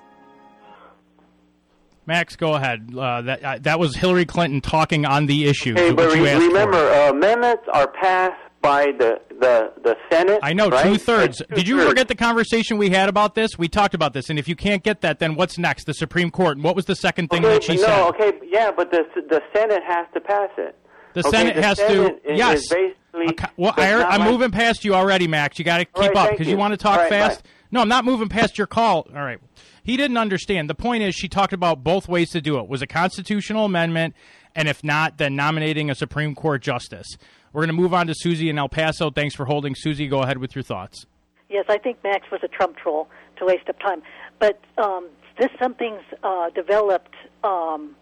[2.06, 2.93] Max, go ahead.
[2.95, 5.73] Uh, that uh, that was Hillary Clinton talking on the issue.
[5.73, 10.39] Hey, but you re- remember, uh, amendments are passed by the the the Senate.
[10.43, 10.84] I know right?
[10.84, 11.41] two thirds.
[11.54, 13.58] Did you forget the conversation we had about this?
[13.58, 15.86] We talked about this, and if you can't get that, then what's next?
[15.86, 16.58] The Supreme Court.
[16.58, 18.01] And what was the second thing okay, that she no, said?
[18.10, 20.75] okay, yeah, but the the Senate has to pass it.
[21.15, 22.32] The Okay, Senate the has Senate to.
[22.34, 22.60] is- yes.
[22.60, 25.58] is basically Well, I, I'm like- moving past you already, Max.
[25.58, 26.51] You got to keep right, up because you.
[26.54, 26.58] you.
[26.58, 27.43] want to talk All right, fast.
[27.43, 27.49] bye.
[27.71, 29.08] No, I'm not moving past your call.
[29.15, 29.39] All right.
[29.84, 30.69] He didn't understand.
[30.69, 32.67] The point is, she talked about both ways to do it.
[32.67, 34.15] Was a constitutional amendment,
[34.56, 37.08] and if not, then nominating a Supreme Court justice.
[37.54, 39.10] We're going to move on to Susie in El Paso.
[39.12, 40.08] Thanks for holding, Susie.
[40.08, 41.06] Go ahead with your thoughts.
[41.49, 44.01] Yes, I think Max was a Trump troll to waste up time.
[44.39, 45.08] But um,
[45.39, 47.95] this something's uh, developed um,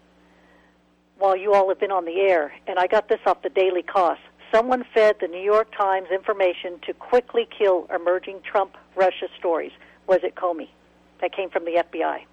[1.18, 3.82] while you all have been on the air, and I got this off the Daily
[3.82, 4.18] Kos.
[4.52, 9.72] Someone fed the New York Times information to quickly kill emerging Trump Russia stories.
[10.06, 10.68] Was it Comey?
[11.20, 12.24] That came from the FBI.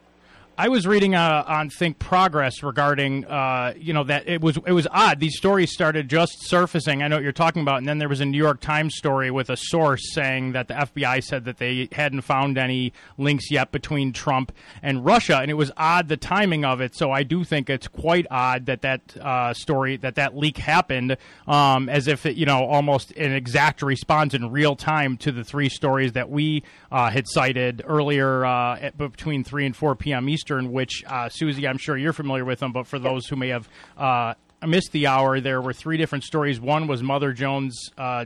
[0.62, 4.74] I was reading uh, on Think Progress regarding, uh, you know, that it was it
[4.74, 5.20] was odd.
[5.20, 7.02] These stories started just surfacing.
[7.02, 9.32] I know what you're talking about, and then there was a New York Times story
[9.32, 13.72] with a source saying that the FBI said that they hadn't found any links yet
[13.72, 14.52] between Trump
[14.84, 16.96] and Russia, and it was odd the timing of it.
[16.96, 21.18] So I do think it's quite odd that that uh, story that that leak happened,
[21.48, 25.44] um, as if it, you know, almost an exact response in real time to the
[25.44, 30.30] three stories that we uh, had cited earlier uh, between three and four p.m.
[30.30, 33.38] Eastern Eastern, which uh, Susie, I'm sure you're familiar with them, but for those who
[33.38, 34.34] may have uh,
[34.66, 36.60] missed the hour, there were three different stories.
[36.60, 37.90] One was Mother Jones.
[37.98, 38.26] Uh,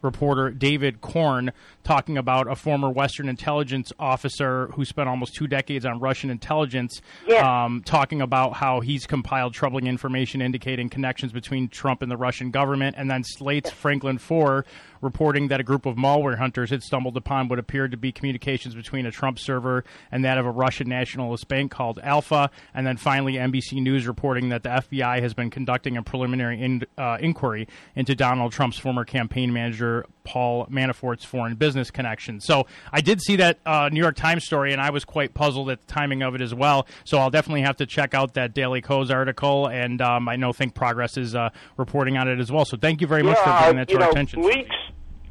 [0.00, 1.52] reporter David Corn
[1.84, 7.00] talking about a former Western intelligence officer who spent almost two decades on Russian intelligence,
[7.26, 7.64] yeah.
[7.64, 12.50] um, talking about how he's compiled troubling information indicating connections between Trump and the Russian
[12.50, 14.64] government, and then Slate's Franklin Foer
[15.00, 18.74] reporting that a group of malware hunters had stumbled upon what appeared to be communications
[18.74, 22.96] between a Trump server and that of a Russian nationalist bank called Alfa, And then
[22.96, 27.66] finally, NBC News reporting that the FBI has been conducting a preliminary in, uh, inquiry
[27.96, 32.44] into Donald Trump's former campaign manager, Paul Manafort's foreign business connections.
[32.44, 35.70] So I did see that uh, New York Times story, and I was quite puzzled
[35.70, 36.86] at the timing of it as well.
[37.04, 40.52] So I'll definitely have to check out that Daily Kos article, and um, I know
[40.52, 42.64] Think Progress is uh, reporting on it as well.
[42.64, 44.42] So thank you very much yeah, for bringing that to our know, attention.
[44.42, 44.76] Leaks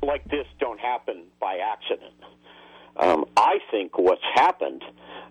[0.04, 2.14] like this don't happen by accident.
[2.98, 4.84] Um, I think what's happened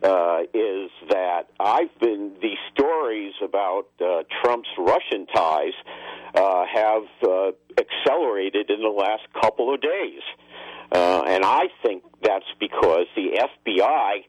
[0.02, 5.74] uh, is that I've been these stories about uh, Trump's Russian ties
[6.34, 10.22] uh, have uh, accelerated in the last couple of days,
[10.92, 14.24] uh, and I think that's because the FBI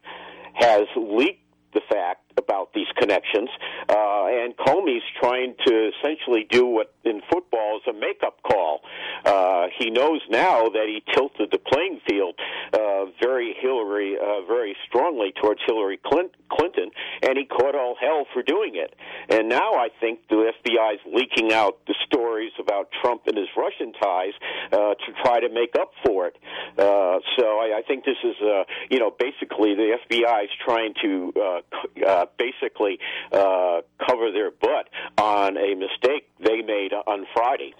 [0.54, 1.44] has leaked
[1.74, 3.48] the fact about these connections,
[3.88, 8.80] uh, and Comey's trying to essentially do what in football is a makeup call.
[9.24, 12.34] Uh, he knows now that he tilted the playing field
[12.72, 16.90] uh, very Hillary, uh, very strongly towards Hillary Clinton,
[17.22, 18.94] and he caught all hell for doing it.
[19.28, 23.48] And now I think the FBI is leaking out the stories about Trump and his
[23.56, 24.32] Russian ties
[24.72, 26.36] uh, to try to make up for it.
[26.78, 30.94] Uh, so I, I think this is, uh, you know, basically the FBI is trying
[31.02, 32.98] to uh, uh, basically
[33.32, 37.74] uh, cover their butt on a mistake they made on Friday.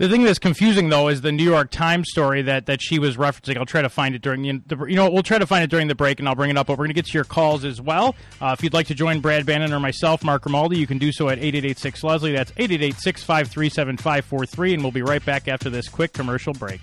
[0.00, 3.18] The thing that's confusing though is the New York Times story that, that she was
[3.18, 3.58] referencing.
[3.58, 5.88] I'll try to find it during the you know we'll try to find it during
[5.88, 6.68] the break and I'll bring it up.
[6.68, 8.16] But we're going to get to your calls as well.
[8.40, 11.12] Uh, if you'd like to join Brad Bannon or myself, Mark Grimaldi, you can do
[11.12, 12.32] so at eight eight eight six Leslie.
[12.32, 15.22] That's eight eight eight six five three seven five four three, and we'll be right
[15.22, 16.80] back after this quick commercial break.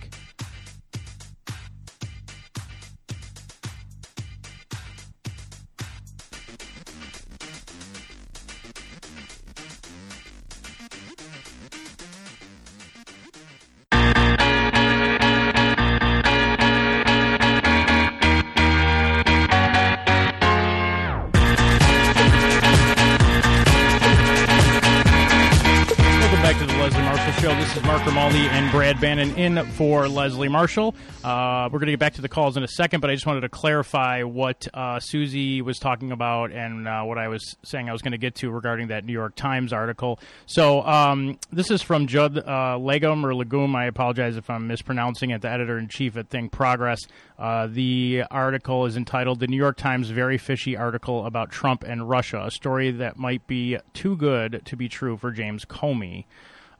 [28.36, 30.94] And Brad Bannon in for Leslie Marshall.
[31.24, 33.26] Uh, we're going to get back to the calls in a second, but I just
[33.26, 37.88] wanted to clarify what uh, Susie was talking about and uh, what I was saying
[37.88, 40.20] I was going to get to regarding that New York Times article.
[40.46, 43.76] So um, this is from Judd uh, Legum or Legum.
[43.76, 45.42] I apologize if I'm mispronouncing it.
[45.42, 47.00] The editor in chief at Think Progress.
[47.40, 52.10] Uh, the article is entitled "The New York Times Very Fishy Article About Trump and
[52.10, 56.26] Russia: A Story That Might Be Too Good to Be True for James Comey."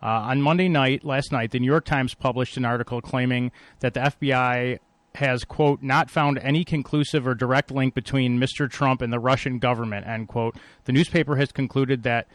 [0.02, 3.94] Uh, on Monday night, last night, the New York Times published an article claiming that
[3.94, 4.80] the FBI
[5.16, 8.70] has, quote, not found any conclusive or direct link between Mr.
[8.70, 10.56] Trump and the Russian government, end quote.
[10.86, 12.28] The newspaper has concluded that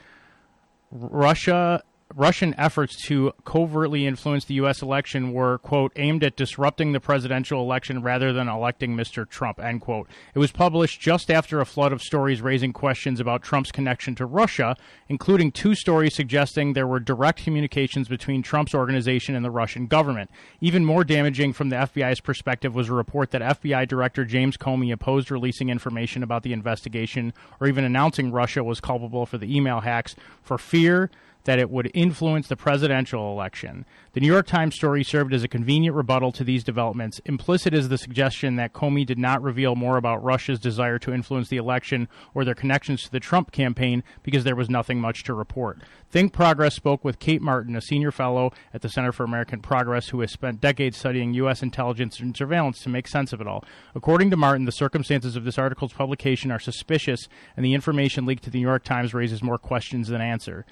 [0.91, 1.83] Russia
[2.15, 4.83] Russian efforts to covertly influence the U.S.
[4.83, 9.29] election were, quote, aimed at disrupting the presidential election rather than electing Mr.
[9.29, 10.09] Trump, end quote.
[10.35, 14.27] It was published just after a flood of stories raising questions about Trump's connection to
[14.27, 14.77] Russia,
[15.09, 20.31] including two stories suggesting there were direct communications between Trump's organization and the Russian government.
[20.61, 24.93] Even more damaging from the FBI's perspective was a report that FBI Director James Comey
[24.93, 29.81] opposed releasing information about the investigation or even announcing Russia was culpable for the email
[29.81, 31.11] hacks for fear
[31.45, 33.85] that it would influence the presidential election.
[34.13, 37.21] The New York Times story served as a convenient rebuttal to these developments.
[37.25, 41.49] Implicit is the suggestion that Comey did not reveal more about Russia's desire to influence
[41.49, 45.35] the election or their connections to the Trump campaign because there was nothing much to
[45.35, 45.79] report.
[46.11, 50.09] Think Progress spoke with Kate Martin, a senior fellow at the Center for American Progress
[50.09, 51.63] who has spent decades studying U.S.
[51.63, 53.65] intelligence and surveillance to make sense of it all.
[53.95, 58.45] According to Martin, the circumstances of this article's publication are suspicious, and the information leaked
[58.45, 60.67] to the New York Times raises more questions than answer.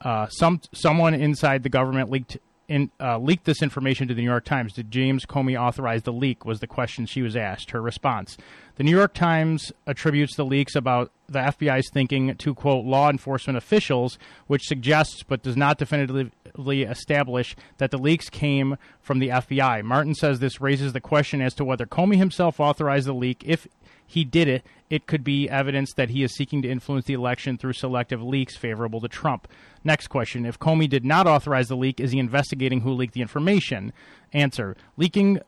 [0.00, 2.38] Uh, some someone inside the government leaked
[2.68, 4.74] in, uh, leaked this information to the New York Times.
[4.74, 6.44] Did James Comey authorize the leak?
[6.44, 7.70] Was the question she was asked.
[7.70, 8.36] Her response:
[8.76, 13.56] The New York Times attributes the leaks about the FBI's thinking to quote law enforcement
[13.56, 19.82] officials, which suggests but does not definitively establish that the leaks came from the FBI.
[19.82, 23.42] Martin says this raises the question as to whether Comey himself authorized the leak.
[23.46, 23.66] If
[24.08, 27.58] he did it, it could be evidence that he is seeking to influence the election
[27.58, 29.46] through selective leaks favorable to Trump.
[29.84, 30.46] Next question.
[30.46, 33.92] If Comey did not authorize the leak, is he investigating who leaked the information?
[34.32, 34.76] Answer.
[34.96, 35.40] Leaking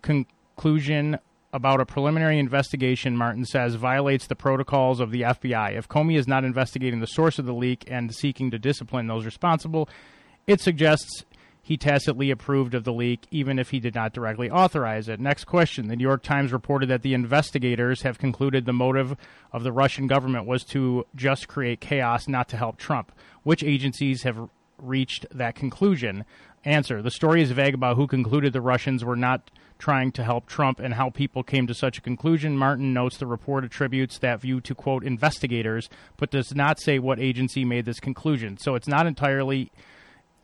[0.00, 1.18] conclusion
[1.52, 5.76] about a preliminary investigation, Martin says, violates the protocols of the FBI.
[5.76, 9.26] If Comey is not investigating the source of the leak and seeking to discipline those
[9.26, 9.90] responsible,
[10.46, 11.24] it suggests
[11.66, 15.18] he tacitly approved of the leak, even if he did not directly authorize it.
[15.18, 15.88] Next question.
[15.88, 19.16] The New York Times reported that the investigators have concluded the motive
[19.52, 23.10] of the Russian government was to just create chaos, not to help Trump.
[23.42, 24.48] Which agencies have
[24.78, 26.24] reached that conclusion?
[26.64, 27.02] Answer.
[27.02, 30.78] The story is vague about who concluded the Russians were not trying to help Trump
[30.78, 32.56] and how people came to such a conclusion.
[32.56, 37.18] Martin notes the report attributes that view to, quote, investigators, but does not say what
[37.18, 38.56] agency made this conclusion.
[38.56, 39.72] So it's not entirely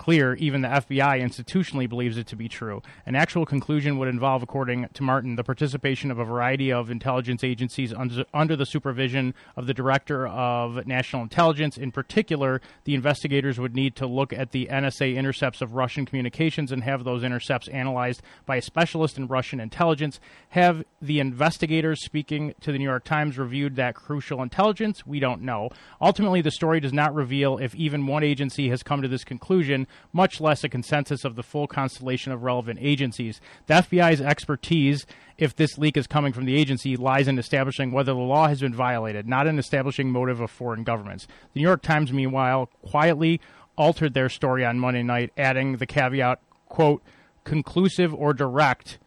[0.03, 2.82] clear, even the FBI institutionally believes it to be true.
[3.07, 7.44] An actual conclusion would involve, according to Martin, the participation of a variety of intelligence
[7.44, 11.78] agencies under, the supervision of the Director of National Intelligence.
[11.78, 16.72] In particular, the investigators would need to look at the NSA intercepts of Russian communications
[16.72, 20.18] and have those intercepts analyzed by a specialist in Russian intelligence.
[20.48, 25.07] Have the investigators speaking to the New York Times reviewed that crucial intelligence?
[25.07, 25.70] We don't know.
[26.00, 29.86] Ultimately, the story does not reveal if even one agency has come to this conclusion
[30.12, 33.40] much less a consensus of the full constellation of relevant agencies.
[33.66, 35.07] The FBI's expertise,
[35.38, 38.61] if this leak is coming from the agency, lies in establishing whether the law has
[38.61, 41.26] been violated, not in establishing motive of foreign governments.
[41.55, 43.40] The New York Times, meanwhile, quietly
[43.76, 47.03] altered their story on Monday night, adding the caveat, quote,
[47.45, 48.99] conclusive or direct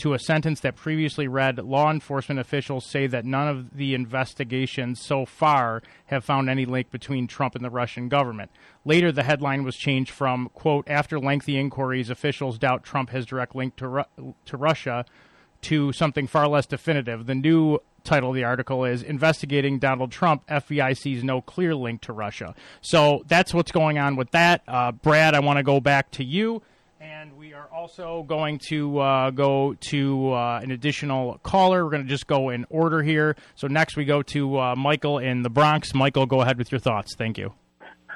[0.00, 4.98] to a sentence that previously read Law enforcement officials say that none of the investigations
[4.98, 8.50] so far have found any link between Trump and the Russian government.
[8.86, 13.54] Later, the headline was changed from, quote, after lengthy inquiries, officials doubt Trump has direct
[13.54, 15.04] link to, Ru- to Russia,
[15.62, 17.26] to something far less definitive.
[17.26, 22.00] The new title of the article is Investigating Donald Trump, FBI sees no clear link
[22.02, 22.54] to Russia.
[22.80, 24.62] So that's what's going on with that.
[24.66, 26.62] Uh, Brad, I want to go back to you.
[27.20, 31.84] And we are also going to uh, go to uh, an additional caller.
[31.84, 33.36] We're going to just go in order here.
[33.56, 35.92] So next we go to uh, Michael in the Bronx.
[35.92, 37.14] Michael, go ahead with your thoughts.
[37.14, 37.52] Thank you.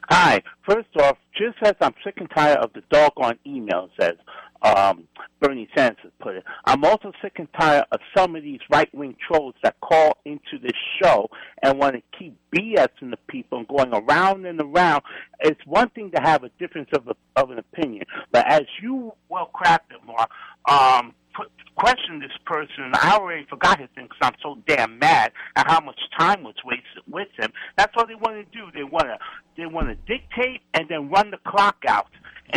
[0.09, 0.43] Hi.
[0.69, 4.17] First off, just as I'm sick and tired of the doggone emails that
[4.63, 5.07] um,
[5.41, 9.17] Bernie Sanders put it, I'm also sick and tired of some of these right wing
[9.27, 11.29] trolls that call into this show
[11.63, 15.03] and want to keep BSing the people and going around and around.
[15.41, 19.13] It's one thing to have a difference of, a, of an opinion, but as you
[19.29, 20.31] well crafted, Mark,
[20.69, 21.15] um,
[21.77, 22.85] question this person.
[22.85, 26.43] And I already forgot his name because I'm so damn mad at how much time
[26.43, 27.53] was wasted with him.
[27.77, 28.67] That's all they want to do.
[28.75, 29.19] They want to
[29.57, 32.09] they want to dictate and then run the clock out.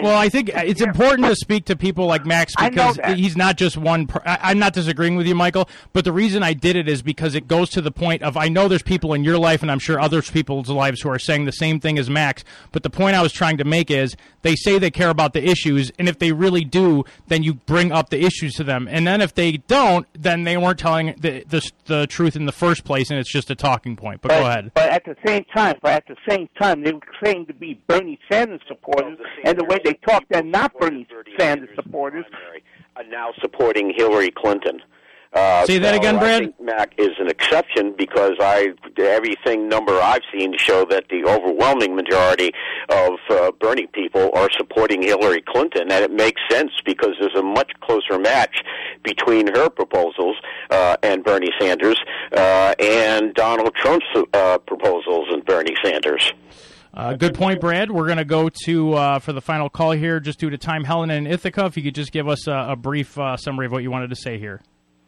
[0.01, 3.77] Well, I think it's important to speak to people like Max because he's not just
[3.77, 4.07] one.
[4.07, 7.01] Per- I, am not disagreeing with you, Michael, but the reason I did it is
[7.01, 9.71] because it goes to the point of I know there's people in your life, and
[9.71, 12.43] I'm sure other people's lives who are saying the same thing as Max.
[12.71, 15.43] But the point I was trying to make is they say they care about the
[15.43, 19.05] issues, and if they really do, then you bring up the issues to them, and
[19.05, 22.83] then if they don't, then they weren't telling the the, the truth in the first
[22.83, 24.21] place, and it's just a talking point.
[24.21, 24.71] But, but, go ahead.
[24.73, 28.19] But at the same time, but at the same time, they claim to be Bernie
[28.31, 31.07] Sanders supporters, and the way they talk, they're not Bernie
[31.39, 32.25] Sanders supporters.
[32.95, 34.81] Are now supporting Hillary Clinton.
[35.31, 36.41] Uh, Say that so again, Brad.
[36.41, 41.23] I think Mac is an exception because I everything number I've seen show that the
[41.25, 42.51] overwhelming majority
[42.89, 47.43] of uh, Bernie people are supporting Hillary Clinton, and it makes sense because there's a
[47.43, 48.63] much closer match
[49.03, 50.38] between her proposals
[50.71, 51.99] uh, and Bernie Sanders
[52.35, 56.33] uh, and Donald Trump's uh, proposals and Bernie Sanders.
[56.97, 57.91] Uh, good point, Brad.
[57.91, 60.83] We're going to go to uh, for the final call here, just due to time.
[60.83, 63.71] Helen and Ithaca, if you could just give us a, a brief uh, summary of
[63.71, 64.63] what you wanted to say here.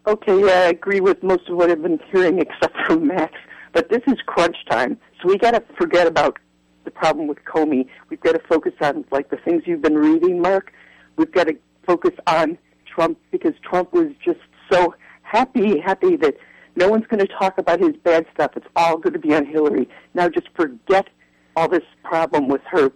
[0.05, 3.33] Okay, yeah, I agree with most of what I've been hearing, except for Max.
[3.73, 6.37] But this is crunch time, so we got to forget about
[6.83, 7.87] the problem with Comey.
[8.09, 10.71] We've got to focus on like the things you've been reading, Mark.
[11.15, 14.39] We've got to focus on Trump because Trump was just
[14.71, 16.35] so happy, happy that
[16.75, 18.51] no one's going to talk about his bad stuff.
[18.55, 19.89] It's all going to be on Hillary.
[20.13, 21.07] Now just forget
[21.55, 22.91] all this problem with her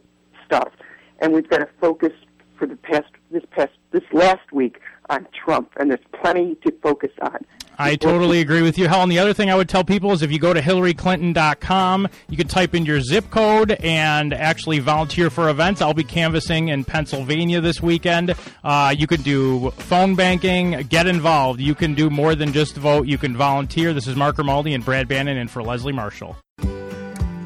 [0.45, 0.71] stuff,
[1.19, 2.11] and we've got to focus
[2.57, 4.79] for the past this past this last week
[5.09, 7.45] on Trump, and there's plenty to focus on.
[7.77, 9.09] I totally agree with you, Helen.
[9.09, 12.47] The other thing I would tell people is if you go to hillaryclinton.com, you can
[12.47, 15.81] type in your zip code and actually volunteer for events.
[15.81, 18.35] I'll be canvassing in Pennsylvania this weekend.
[18.63, 21.59] Uh, you can do phone banking, get involved.
[21.59, 23.07] You can do more than just vote.
[23.07, 23.93] You can volunteer.
[23.93, 26.37] This is Mark Grimaldi and Brad Bannon and for Leslie Marshall.